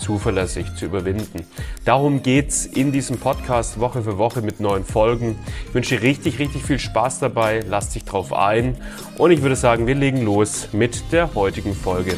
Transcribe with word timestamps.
zuverlässig 0.00 0.74
zu 0.74 0.86
überwinden. 0.86 1.44
Darum 1.84 2.22
geht's 2.22 2.66
in 2.66 2.90
diesem 2.90 3.18
Podcast 3.18 3.78
Woche 3.78 4.02
für 4.02 4.18
Woche 4.18 4.42
mit 4.42 4.58
neuen 4.58 4.84
Folgen. 4.84 5.38
Ich 5.68 5.74
wünsche 5.74 5.96
dir 5.96 6.02
richtig, 6.02 6.38
richtig 6.38 6.62
viel 6.62 6.78
Spaß 6.78 7.20
dabei. 7.20 7.62
Lass 7.68 7.90
dich 7.90 8.04
drauf 8.04 8.32
ein. 8.32 8.76
Und 9.18 9.30
ich 9.30 9.42
würde 9.42 9.56
sagen, 9.56 9.86
wir 9.86 9.94
legen 9.94 10.22
los 10.22 10.68
mit 10.72 11.12
der 11.12 11.34
heutigen 11.34 11.74
Folge. 11.74 12.14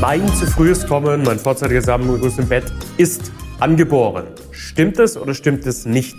Mein 0.00 0.26
zu 0.28 0.46
frühes 0.46 0.86
Kommen, 0.86 1.22
mein 1.22 1.38
vorzeitiger 1.38 1.82
Samenerguss 1.82 2.38
im 2.38 2.48
Bett 2.48 2.64
ist 2.96 3.32
angeboren. 3.58 4.26
Stimmt 4.52 4.98
es 4.98 5.16
oder 5.16 5.34
stimmt 5.34 5.66
es 5.66 5.86
nicht? 5.86 6.16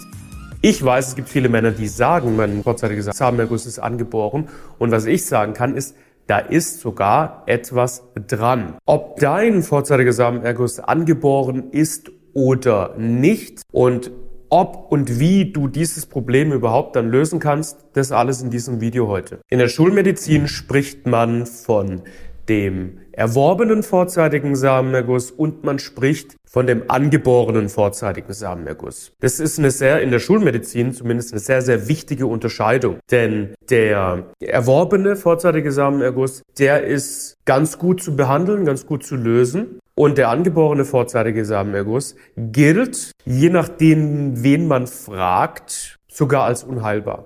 Ich 0.61 0.83
weiß, 0.83 1.07
es 1.07 1.15
gibt 1.15 1.29
viele 1.29 1.47
Männer, 1.47 1.71
die 1.71 1.87
sagen, 1.87 2.35
mein 2.35 2.61
vorzeitiger 2.63 3.13
Samenerguss 3.13 3.65
ist 3.65 3.79
angeboren. 3.79 4.49
Und 4.77 4.91
was 4.91 5.05
ich 5.05 5.25
sagen 5.25 5.53
kann, 5.53 5.77
ist, 5.77 5.95
da 6.29 6.37
ist 6.37 6.79
sogar 6.81 7.41
etwas 7.47 8.03
dran. 8.27 8.75
Ob 8.85 9.19
dein 9.19 9.63
vorzeitiger 9.63 10.13
Samenerguss 10.13 10.79
angeboren 10.79 11.71
ist 11.71 12.11
oder 12.33 12.95
nicht 12.97 13.63
und 13.71 14.11
ob 14.51 14.91
und 14.91 15.19
wie 15.19 15.51
du 15.51 15.67
dieses 15.67 16.05
Problem 16.05 16.51
überhaupt 16.51 16.95
dann 16.95 17.09
lösen 17.09 17.39
kannst, 17.39 17.85
das 17.93 18.11
alles 18.11 18.43
in 18.43 18.51
diesem 18.51 18.79
Video 18.79 19.07
heute. 19.07 19.39
In 19.49 19.57
der 19.57 19.69
Schulmedizin 19.69 20.47
spricht 20.47 21.07
man 21.07 21.47
von 21.47 22.03
dem 22.47 22.99
erworbenen 23.19 23.83
vorzeitigen 23.83 24.55
Samenerguss 24.55 25.29
und 25.29 25.65
man 25.65 25.77
spricht 25.77 26.37
von 26.49 26.67
dem 26.67 26.89
angeborenen 26.89 27.67
vorzeitigen 27.67 28.31
Samenerguss. 28.31 29.11
Das 29.19 29.41
ist 29.41 29.59
eine 29.59 29.71
sehr, 29.71 30.01
in 30.01 30.09
der 30.09 30.19
Schulmedizin 30.19 30.93
zumindest 30.93 31.33
eine 31.33 31.41
sehr, 31.41 31.61
sehr 31.61 31.89
wichtige 31.89 32.27
Unterscheidung. 32.27 32.99
Denn 33.11 33.55
der 33.69 34.23
erworbene 34.39 35.17
vorzeitige 35.17 35.73
Samenerguss, 35.73 36.43
der 36.57 36.85
ist 36.85 37.35
ganz 37.43 37.77
gut 37.77 38.01
zu 38.01 38.15
behandeln, 38.15 38.63
ganz 38.63 38.85
gut 38.85 39.03
zu 39.03 39.17
lösen. 39.17 39.79
Und 39.95 40.17
der 40.17 40.29
angeborene 40.29 40.85
vorzeitige 40.85 41.43
Samenerguss 41.43 42.15
gilt, 42.37 43.11
je 43.25 43.49
nachdem, 43.49 44.43
wen 44.43 44.65
man 44.65 44.87
fragt, 44.87 45.97
sogar 46.09 46.45
als 46.45 46.63
unheilbar. 46.63 47.25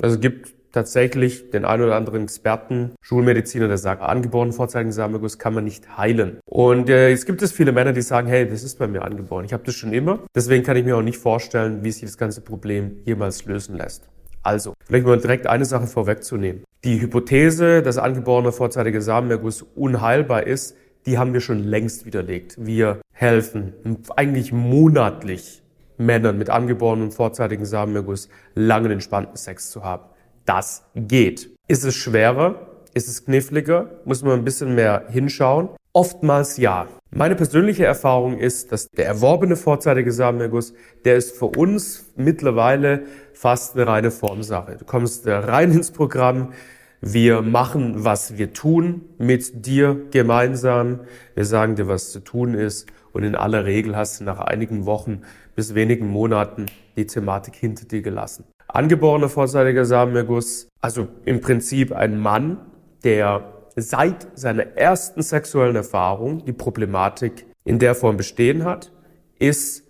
Also 0.00 0.18
gibt 0.18 0.55
tatsächlich 0.76 1.50
den 1.50 1.64
einen 1.64 1.84
oder 1.84 1.96
anderen 1.96 2.24
Experten, 2.24 2.92
Schulmediziner, 3.00 3.66
der 3.66 3.78
sagt, 3.78 4.02
angeborenen 4.02 4.52
vorzeitigen 4.52 4.92
Samenerguss 4.92 5.38
kann 5.38 5.54
man 5.54 5.64
nicht 5.64 5.96
heilen. 5.96 6.38
Und 6.44 6.90
äh, 6.90 7.08
jetzt 7.08 7.24
gibt 7.24 7.40
es 7.40 7.50
viele 7.50 7.72
Männer, 7.72 7.94
die 7.94 8.02
sagen, 8.02 8.28
hey, 8.28 8.46
das 8.46 8.62
ist 8.62 8.78
bei 8.78 8.86
mir 8.86 9.02
angeboren. 9.02 9.46
Ich 9.46 9.54
habe 9.54 9.64
das 9.64 9.74
schon 9.74 9.94
immer. 9.94 10.18
Deswegen 10.34 10.62
kann 10.64 10.76
ich 10.76 10.84
mir 10.84 10.96
auch 10.96 11.02
nicht 11.02 11.16
vorstellen, 11.16 11.82
wie 11.82 11.90
sich 11.90 12.02
das 12.02 12.18
ganze 12.18 12.42
Problem 12.42 12.98
jemals 13.04 13.46
lösen 13.46 13.76
lässt. 13.76 14.06
Also, 14.42 14.74
vielleicht 14.84 15.06
mal 15.06 15.18
direkt 15.18 15.46
eine 15.46 15.64
Sache 15.64 15.86
vorwegzunehmen. 15.86 16.62
Die 16.84 17.00
Hypothese, 17.00 17.82
dass 17.82 17.96
angeborener 17.96 18.52
vorzeitiger 18.52 19.00
Samenerguss 19.00 19.62
unheilbar 19.74 20.46
ist, 20.46 20.76
die 21.06 21.16
haben 21.16 21.32
wir 21.32 21.40
schon 21.40 21.64
längst 21.64 22.04
widerlegt. 22.04 22.56
Wir 22.58 23.00
helfen 23.12 23.72
eigentlich 24.14 24.52
monatlich 24.52 25.62
Männern 25.96 26.36
mit 26.36 26.50
angeborenen 26.50 27.12
vorzeitigen 27.12 27.64
Samenerguss 27.64 28.28
langen 28.54 28.92
entspannten 28.92 29.36
Sex 29.36 29.70
zu 29.70 29.82
haben 29.82 30.04
das 30.46 30.84
geht. 30.94 31.50
Ist 31.68 31.84
es 31.84 31.94
schwerer? 31.94 32.66
Ist 32.94 33.08
es 33.08 33.24
kniffliger? 33.24 33.90
Muss 34.04 34.22
man 34.22 34.38
ein 34.38 34.44
bisschen 34.44 34.74
mehr 34.74 35.04
hinschauen? 35.10 35.68
Oftmals 35.92 36.56
ja. 36.56 36.86
Meine 37.10 37.34
persönliche 37.34 37.84
Erfahrung 37.84 38.38
ist, 38.38 38.72
dass 38.72 38.88
der 38.88 39.06
erworbene 39.06 39.56
vorzeitige 39.56 40.12
Samenerguss, 40.12 40.74
der 41.04 41.16
ist 41.16 41.36
für 41.36 41.46
uns 41.46 42.06
mittlerweile 42.16 43.04
fast 43.32 43.74
eine 43.74 43.86
reine 43.86 44.10
Formsache. 44.10 44.76
Du 44.76 44.84
kommst 44.84 45.26
rein 45.26 45.72
ins 45.72 45.90
Programm, 45.90 46.52
wir 47.00 47.42
machen, 47.42 48.04
was 48.04 48.38
wir 48.38 48.52
tun 48.52 49.02
mit 49.18 49.66
dir 49.66 50.06
gemeinsam. 50.10 51.00
Wir 51.34 51.44
sagen 51.44 51.76
dir, 51.76 51.88
was 51.88 52.10
zu 52.12 52.20
tun 52.20 52.54
ist. 52.54 52.86
Und 53.12 53.22
in 53.22 53.34
aller 53.34 53.64
Regel 53.64 53.96
hast 53.96 54.20
du 54.20 54.24
nach 54.24 54.40
einigen 54.40 54.86
Wochen 54.86 55.22
bis 55.54 55.74
wenigen 55.74 56.08
Monaten 56.08 56.66
die 56.96 57.06
Thematik 57.06 57.54
hinter 57.54 57.86
dir 57.86 58.02
gelassen 58.02 58.44
angeborener 58.68 59.28
vorzeitiger 59.28 59.84
Samenerguss, 59.84 60.68
also 60.80 61.08
im 61.24 61.40
Prinzip 61.40 61.92
ein 61.92 62.18
Mann, 62.18 62.58
der 63.04 63.52
seit 63.76 64.26
seiner 64.34 64.76
ersten 64.76 65.22
sexuellen 65.22 65.76
Erfahrung 65.76 66.44
die 66.44 66.52
Problematik 66.52 67.46
in 67.64 67.78
der 67.78 67.94
Form 67.94 68.16
bestehen 68.16 68.64
hat, 68.64 68.92
ist 69.38 69.84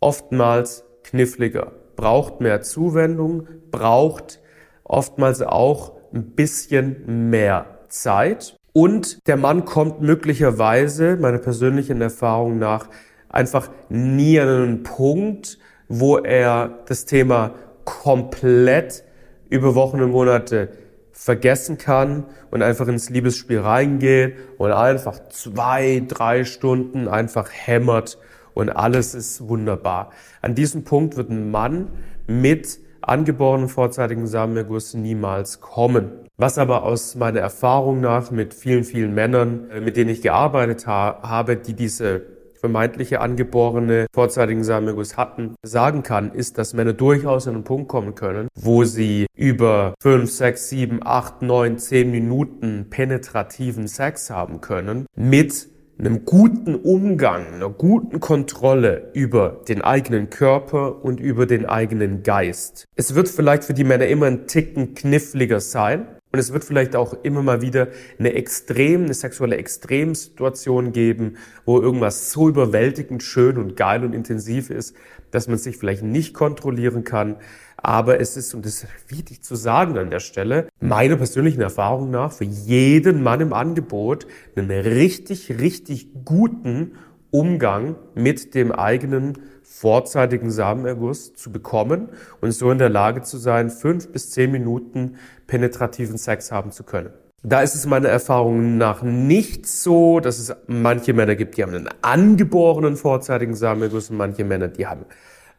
oftmals 0.00 0.84
kniffliger, 1.04 1.72
braucht 1.96 2.40
mehr 2.40 2.62
Zuwendung, 2.62 3.46
braucht 3.70 4.40
oftmals 4.84 5.42
auch 5.42 5.92
ein 6.12 6.30
bisschen 6.32 7.30
mehr 7.30 7.66
Zeit. 7.88 8.56
Und 8.72 9.26
der 9.26 9.36
Mann 9.36 9.64
kommt 9.64 10.00
möglicherweise, 10.00 11.16
meiner 11.16 11.38
persönlichen 11.38 12.00
Erfahrung 12.00 12.58
nach, 12.58 12.88
einfach 13.28 13.70
nie 13.88 14.38
an 14.40 14.48
einen 14.48 14.82
Punkt, 14.82 15.58
wo 15.88 16.18
er 16.18 16.80
das 16.86 17.04
Thema 17.04 17.54
komplett 17.88 19.02
über 19.48 19.74
Wochen 19.74 20.02
und 20.02 20.10
Monate 20.10 20.68
vergessen 21.12 21.78
kann 21.78 22.24
und 22.50 22.62
einfach 22.62 22.86
ins 22.86 23.10
Liebesspiel 23.10 23.60
reingeht 23.60 24.36
und 24.58 24.72
einfach 24.72 25.28
zwei, 25.30 26.02
drei 26.06 26.44
Stunden 26.44 27.08
einfach 27.08 27.48
hämmert 27.50 28.18
und 28.54 28.70
alles 28.70 29.14
ist 29.14 29.48
wunderbar. 29.48 30.10
An 30.42 30.54
diesem 30.54 30.84
Punkt 30.84 31.16
wird 31.16 31.30
ein 31.30 31.50
Mann 31.50 31.88
mit 32.26 32.78
angeborenen 33.00 33.68
vorzeitigen 33.68 34.26
Samenerguss 34.26 34.94
niemals 34.94 35.60
kommen. 35.60 36.10
Was 36.36 36.58
aber 36.58 36.82
aus 36.84 37.14
meiner 37.14 37.40
Erfahrung 37.40 38.00
nach 38.00 38.30
mit 38.30 38.54
vielen, 38.54 38.84
vielen 38.84 39.14
Männern, 39.14 39.70
äh, 39.70 39.80
mit 39.80 39.96
denen 39.96 40.10
ich 40.10 40.22
gearbeitet 40.22 40.86
habe, 40.86 41.56
die 41.56 41.74
diese 41.74 42.22
vermeintliche 42.58 43.20
angeborene 43.20 44.06
vorzeitigen 44.12 44.64
Samenerguss 44.64 45.16
hatten, 45.16 45.54
sagen 45.62 46.02
kann, 46.02 46.32
ist, 46.32 46.58
dass 46.58 46.74
Männer 46.74 46.92
durchaus 46.92 47.46
an 47.46 47.54
einen 47.54 47.64
Punkt 47.64 47.88
kommen 47.88 48.14
können, 48.14 48.48
wo 48.54 48.84
sie 48.84 49.26
über 49.36 49.94
5, 50.02 50.30
6, 50.30 50.68
7, 50.68 51.00
8, 51.02 51.42
9, 51.42 51.78
10 51.78 52.10
Minuten 52.10 52.86
penetrativen 52.90 53.88
Sex 53.88 54.30
haben 54.30 54.60
können 54.60 55.06
mit 55.16 55.68
einem 55.98 56.24
guten 56.24 56.76
Umgang, 56.76 57.54
einer 57.54 57.70
guten 57.70 58.20
Kontrolle 58.20 59.10
über 59.14 59.62
den 59.68 59.82
eigenen 59.82 60.30
Körper 60.30 61.04
und 61.04 61.18
über 61.18 61.46
den 61.46 61.66
eigenen 61.66 62.22
Geist. 62.22 62.84
Es 62.94 63.14
wird 63.14 63.28
vielleicht 63.28 63.64
für 63.64 63.74
die 63.74 63.84
Männer 63.84 64.06
immer 64.06 64.26
ein 64.26 64.46
Ticken 64.46 64.94
kniffliger 64.94 65.60
sein, 65.60 66.06
und 66.30 66.38
es 66.38 66.52
wird 66.52 66.64
vielleicht 66.64 66.94
auch 66.94 67.14
immer 67.22 67.42
mal 67.42 67.62
wieder 67.62 67.88
eine 68.18 68.34
extrem, 68.34 69.04
eine 69.04 69.14
sexuelle 69.14 69.56
Extremsituation 69.56 70.92
geben, 70.92 71.36
wo 71.64 71.80
irgendwas 71.80 72.30
so 72.32 72.48
überwältigend 72.48 73.22
schön 73.22 73.56
und 73.56 73.76
geil 73.76 74.04
und 74.04 74.12
intensiv 74.12 74.68
ist, 74.68 74.94
dass 75.30 75.48
man 75.48 75.56
sich 75.56 75.78
vielleicht 75.78 76.02
nicht 76.02 76.34
kontrollieren 76.34 77.04
kann. 77.04 77.36
Aber 77.78 78.20
es 78.20 78.36
ist, 78.36 78.54
und 78.54 78.66
das 78.66 78.82
ist 78.82 78.88
wichtig 79.08 79.42
zu 79.42 79.54
sagen 79.54 79.96
an 79.96 80.10
der 80.10 80.20
Stelle, 80.20 80.68
meiner 80.80 81.16
persönlichen 81.16 81.60
Erfahrung 81.60 82.10
nach, 82.10 82.32
für 82.32 82.44
jeden 82.44 83.22
Mann 83.22 83.40
im 83.40 83.52
Angebot 83.52 84.26
einen 84.56 84.70
richtig, 84.70 85.58
richtig 85.60 86.08
guten 86.24 86.92
Umgang 87.30 87.96
mit 88.14 88.54
dem 88.54 88.72
eigenen 88.72 89.38
vorzeitigen 89.62 90.50
Samenerguss 90.50 91.34
zu 91.34 91.52
bekommen 91.52 92.08
und 92.40 92.52
so 92.52 92.70
in 92.70 92.78
der 92.78 92.88
Lage 92.88 93.22
zu 93.22 93.36
sein, 93.36 93.70
fünf 93.70 94.10
bis 94.10 94.30
zehn 94.30 94.50
Minuten 94.50 95.16
penetrativen 95.46 96.16
Sex 96.16 96.50
haben 96.50 96.72
zu 96.72 96.84
können. 96.84 97.10
Da 97.42 97.60
ist 97.60 97.74
es 97.74 97.86
meiner 97.86 98.08
Erfahrung 98.08 98.78
nach 98.78 99.02
nicht 99.02 99.66
so, 99.66 100.18
dass 100.18 100.38
es 100.38 100.54
manche 100.66 101.12
Männer 101.12 101.36
gibt, 101.36 101.56
die 101.56 101.62
haben 101.62 101.74
einen 101.74 101.88
angeborenen 102.02 102.96
vorzeitigen 102.96 103.54
Samenerguss 103.54 104.10
und 104.10 104.16
manche 104.16 104.44
Männer, 104.44 104.68
die 104.68 104.86
haben 104.86 105.04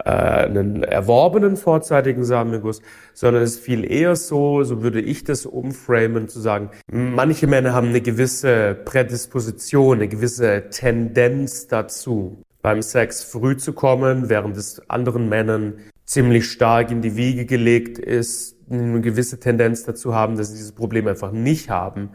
äh, 0.05 0.09
einen 0.09 0.83
erworbenen 0.83 1.57
vorzeitigen 1.57 2.23
Samenerguss, 2.23 2.81
sondern 3.13 3.43
es 3.43 3.55
ist 3.55 3.59
viel 3.59 3.89
eher 3.89 4.15
so, 4.15 4.63
so 4.63 4.81
würde 4.81 5.01
ich 5.01 5.23
das 5.23 5.45
umframen, 5.45 6.29
zu 6.29 6.39
sagen, 6.39 6.69
manche 6.91 7.47
Männer 7.47 7.73
haben 7.73 7.89
eine 7.89 8.01
gewisse 8.01 8.75
Prädisposition, 8.85 9.97
eine 9.97 10.07
gewisse 10.07 10.69
Tendenz 10.69 11.67
dazu, 11.67 12.43
beim 12.61 12.81
Sex 12.81 13.23
früh 13.23 13.57
zu 13.57 13.73
kommen, 13.73 14.29
während 14.29 14.57
es 14.57 14.81
anderen 14.89 15.29
Männern 15.29 15.75
ziemlich 16.05 16.49
stark 16.49 16.91
in 16.91 17.01
die 17.01 17.15
Wiege 17.15 17.45
gelegt 17.45 17.99
ist, 17.99 18.55
eine 18.69 19.01
gewisse 19.01 19.39
Tendenz 19.39 19.83
dazu 19.83 20.13
haben, 20.13 20.37
dass 20.37 20.49
sie 20.49 20.55
dieses 20.55 20.71
Problem 20.71 21.07
einfach 21.07 21.31
nicht 21.31 21.69
haben. 21.69 22.09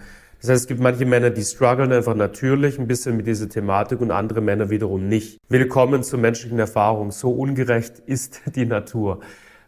Das 0.44 0.50
heißt, 0.50 0.64
es 0.64 0.67
gibt 0.67 0.81
manche 0.82 1.06
Männer, 1.06 1.31
die 1.31 1.43
strugglen 1.43 1.91
einfach 1.91 2.14
natürlich 2.14 2.79
ein 2.79 2.87
bisschen 2.87 3.17
mit 3.17 3.26
dieser 3.26 3.49
Thematik 3.49 4.02
und 4.02 4.11
andere 4.11 4.43
Männer 4.43 4.69
wiederum 4.69 5.08
nicht. 5.08 5.38
Willkommen 5.49 6.02
zur 6.02 6.19
menschlichen 6.19 6.58
Erfahrung. 6.58 7.12
So 7.12 7.31
ungerecht 7.31 7.99
ist 8.06 8.43
die 8.55 8.67
Natur. 8.67 9.20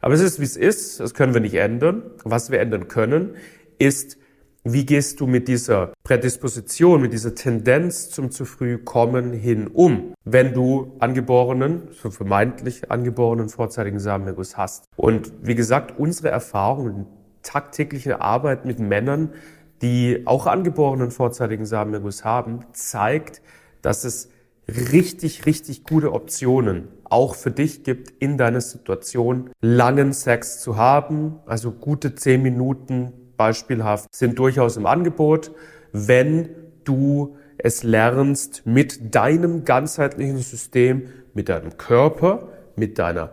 Aber 0.03 0.13
es 0.13 0.21
ist, 0.21 0.39
wie 0.39 0.45
es 0.45 0.59
ist. 0.59 1.01
Das 1.01 1.15
können 1.15 1.33
wir 1.33 1.41
nicht 1.41 1.55
ändern. 1.55 2.03
Was 2.25 2.51
wir 2.51 2.61
ändern 2.61 2.89
können, 2.89 3.37
ist, 3.79 4.19
wie 4.65 4.85
gehst 4.85 5.19
du 5.21 5.27
mit 5.27 5.49
dieser 5.49 5.95
Prädisposition, 6.05 7.01
mit 7.01 7.15
dieser 7.15 7.35
Tendenz 7.35 8.11
zum 8.11 8.31
zu 8.31 8.45
früh 8.45 8.77
kommen 8.77 9.33
hin 9.33 9.69
um, 9.69 10.13
wenn 10.27 10.53
du 10.53 10.93
angeborenen, 10.99 11.89
so 11.93 12.11
vermeintlich 12.11 12.91
angeborenen 12.91 13.49
vorzeitigen 13.49 13.99
Samenerguss 13.99 14.59
hast? 14.59 14.85
Und 14.97 15.33
wie 15.41 15.55
gesagt, 15.55 15.99
unsere 15.99 16.29
Erfahrung, 16.29 17.07
tagtägliche 17.43 18.21
Arbeit 18.21 18.67
mit 18.67 18.79
Männern 18.79 19.31
die 19.83 20.23
auch 20.27 20.47
angeborenen 20.47 21.11
vorzeitigen 21.11 21.67
Samenerguss 21.67 22.25
haben, 22.25 22.61
zeigt, 22.73 23.43
dass 23.83 24.05
es 24.05 24.31
richtig, 24.69 25.47
richtig 25.47 25.85
gute 25.85 26.13
Optionen 26.13 26.89
auch 27.05 27.35
für 27.35 27.51
dich 27.51 27.85
gibt, 27.85 28.11
in 28.21 28.37
deiner 28.37 28.61
Situation 28.61 29.51
langen 29.61 30.13
Sex 30.13 30.61
zu 30.61 30.77
haben. 30.77 31.37
Also 31.47 31.71
gute 31.71 32.15
zehn 32.15 32.43
Minuten 32.43 33.13
beispielhaft 33.37 34.15
sind 34.15 34.39
durchaus 34.39 34.77
im 34.77 34.87
Angebot, 34.87 35.53
wenn 35.93 36.49
du 36.85 37.37
es 37.59 37.83
lernst, 37.83 38.67
mit 38.67 39.15
deinem 39.15 39.65
ganzheitlichen 39.65 40.39
System, 40.39 41.09
mit 41.33 41.49
deinem 41.49 41.77
Körper, 41.77 42.49
mit 42.77 42.99
deiner 42.99 43.33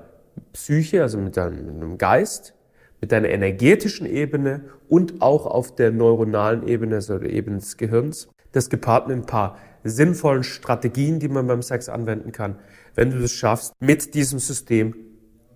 Psyche, 0.54 1.02
also 1.02 1.18
mit 1.18 1.38
deinem 1.38 1.98
Geist, 1.98 2.54
mit 3.04 3.12
deiner 3.12 3.28
energetischen 3.28 4.06
Ebene 4.06 4.62
und 4.88 5.22
auch 5.22 5.46
auf 5.46 5.76
der 5.76 5.92
neuronalen 5.92 6.66
Ebene, 6.66 6.96
also 6.96 7.20
der 7.20 7.32
Ebene 7.32 7.58
des 7.58 7.76
Gehirns. 7.76 8.30
Das 8.54 8.70
gepaart 8.70 9.10
mit 9.10 9.18
ein 9.18 9.26
paar 9.26 9.58
sinnvollen 9.84 10.44
Strategien, 10.44 11.20
die 11.20 11.28
man 11.28 11.46
beim 11.46 11.62
Sex 11.62 11.90
anwenden 11.90 12.32
kann, 12.32 12.56
wenn 12.96 13.12
du 13.12 13.20
das 13.20 13.34
schaffst, 13.34 13.74
mit 13.82 14.14
diesem 14.14 14.40
System 14.40 14.96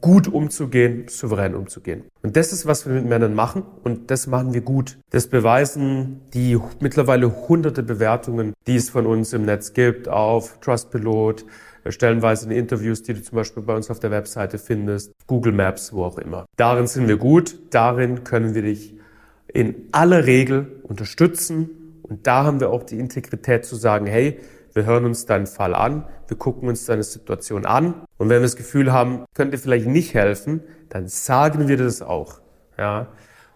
gut 0.01 0.27
umzugehen, 0.27 1.07
souverän 1.07 1.55
umzugehen. 1.55 2.03
Und 2.21 2.35
das 2.35 2.53
ist, 2.53 2.65
was 2.65 2.85
wir 2.85 2.93
mit 2.93 3.05
Männern 3.05 3.33
machen 3.33 3.63
und 3.83 4.11
das 4.11 4.27
machen 4.27 4.53
wir 4.53 4.61
gut. 4.61 4.97
Das 5.09 5.27
beweisen 5.27 6.21
die 6.33 6.57
mittlerweile 6.79 7.47
hunderte 7.47 7.83
Bewertungen, 7.83 8.53
die 8.67 8.75
es 8.75 8.89
von 8.89 9.05
uns 9.05 9.33
im 9.33 9.45
Netz 9.45 9.73
gibt 9.73 10.07
auf 10.07 10.59
Trustpilot, 10.59 11.45
stellenweise 11.89 12.45
in 12.45 12.51
Interviews, 12.51 13.03
die 13.03 13.13
du 13.13 13.21
zum 13.21 13.37
Beispiel 13.37 13.63
bei 13.63 13.75
uns 13.75 13.89
auf 13.89 13.99
der 13.99 14.11
Webseite 14.11 14.57
findest, 14.57 15.13
Google 15.25 15.53
Maps, 15.53 15.93
wo 15.93 16.03
auch 16.03 16.17
immer. 16.17 16.45
Darin 16.57 16.87
sind 16.87 17.07
wir 17.07 17.17
gut, 17.17 17.57
darin 17.71 18.23
können 18.23 18.55
wir 18.55 18.63
dich 18.63 18.95
in 19.47 19.87
aller 19.91 20.25
Regel 20.25 20.81
unterstützen 20.83 21.69
und 22.03 22.27
da 22.27 22.43
haben 22.43 22.59
wir 22.59 22.69
auch 22.69 22.83
die 22.83 22.99
Integrität 22.99 23.65
zu 23.65 23.75
sagen, 23.75 24.05
hey, 24.05 24.39
wir 24.77 24.85
hören 24.85 25.05
uns 25.05 25.25
deinen 25.25 25.47
Fall 25.47 25.75
an, 25.75 26.05
wir 26.27 26.37
gucken 26.37 26.69
uns 26.69 26.85
deine 26.85 27.03
Situation 27.03 27.65
an 27.65 28.05
und 28.17 28.29
wenn 28.29 28.37
wir 28.37 28.41
das 28.41 28.55
Gefühl 28.55 28.93
haben, 28.93 29.25
könnte 29.33 29.57
vielleicht 29.57 29.87
nicht 29.87 30.13
helfen, 30.13 30.61
dann 30.89 31.07
sagen 31.07 31.67
wir 31.67 31.77
das 31.77 32.01
auch, 32.01 32.39
ja, 32.77 33.07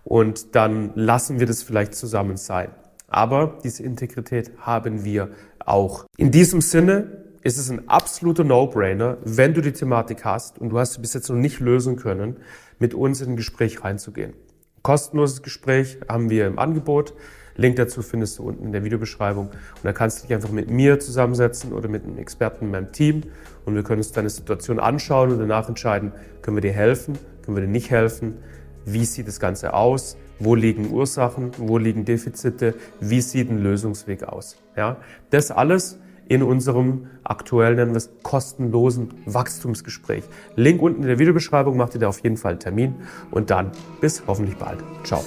und 0.04 0.56
dann 0.56 0.92
lassen 0.96 1.40
wir 1.40 1.46
das 1.46 1.62
vielleicht 1.62 1.94
zusammen 1.94 2.38
sein. 2.38 2.72
Aber 3.08 3.60
diese 3.64 3.84
Integrität 3.84 4.52
haben 4.58 5.06
wir 5.06 5.30
auch. 5.64 6.06
In 6.18 6.32
diesem 6.32 6.60
Sinne 6.60 7.26
ist 7.44 7.60
es 7.60 7.70
ein 7.70 7.88
absoluter 7.88 8.44
No-Brainer, 8.44 9.18
wenn 9.24 9.54
du 9.54 9.62
die 9.62 9.74
Thematik 9.74 10.26
hast 10.26 10.58
und 10.58 10.70
du 10.70 10.80
hast 10.80 10.94
sie 10.94 11.02
bis 11.02 11.14
jetzt 11.14 11.30
noch 11.30 11.36
nicht 11.36 11.60
lösen 11.60 11.98
können, 11.98 12.38
mit 12.80 12.96
uns 12.96 13.22
in 13.22 13.32
ein 13.32 13.36
Gespräch 13.36 13.84
reinzugehen. 13.84 14.34
Kostenloses 14.82 15.44
Gespräch 15.44 16.00
haben 16.10 16.32
wir 16.32 16.48
im 16.48 16.58
Angebot. 16.58 17.14
Link 17.62 17.78
dazu 17.78 18.02
findest 18.02 18.40
du 18.40 18.44
unten 18.44 18.66
in 18.66 18.72
der 18.72 18.84
Videobeschreibung. 18.84 19.48
Und 19.48 19.84
da 19.84 19.94
kannst 19.94 20.20
du 20.20 20.28
dich 20.28 20.36
einfach 20.36 20.52
mit 20.52 20.70
mir 20.70 21.00
zusammensetzen 21.00 21.74
oder 21.74 21.88
mit 21.88 22.04
einem 22.04 22.18
Experten 22.18 22.66
in 22.66 22.72
meinem 22.72 22.92
Team 22.92 23.24
und 23.66 23.76
wir 23.76 23.84
können 23.84 24.00
uns 24.00 24.12
deine 24.12 24.30
Situation 24.30 24.80
anschauen 24.80 25.32
und 25.32 25.40
danach 25.40 25.70
entscheiden, 25.70 26.12
können 26.42 26.58
wir 26.58 26.62
dir 26.62 26.74
helfen, 26.74 27.18
können 27.44 27.58
wir 27.58 27.62
dir 27.62 27.70
nicht 27.70 27.92
helfen, 27.92 28.38
wie 28.86 29.06
sieht 29.06 29.28
das 29.28 29.40
Ganze 29.40 29.74
aus, 29.74 30.18
wo 30.40 30.56
liegen 30.56 30.92
Ursachen, 30.92 31.52
wo 31.58 31.78
liegen 31.78 32.04
Defizite, 32.06 32.74
wie 33.00 33.22
sieht 33.22 33.50
ein 33.50 33.62
Lösungsweg 33.62 34.24
aus. 34.24 34.58
Ja, 34.76 34.98
das 35.30 35.52
alles 35.52 36.00
in 36.28 36.42
unserem 36.44 37.08
aktuellen, 37.24 37.76
nennen 37.76 37.92
wir 37.92 37.98
es, 37.98 38.10
kostenlosen 38.24 39.10
Wachstumsgespräch. 39.26 40.24
Link 40.56 40.82
unten 40.82 41.02
in 41.02 41.08
der 41.08 41.20
Videobeschreibung, 41.20 41.76
macht 41.76 41.94
ihr 41.94 42.00
da 42.00 42.08
auf 42.08 42.24
jeden 42.24 42.38
Fall 42.38 42.52
einen 42.52 42.60
Termin 42.60 42.96
und 43.32 43.50
dann 43.50 43.72
bis 44.00 44.24
hoffentlich 44.28 44.58
bald. 44.58 44.80
Ciao. 45.04 45.24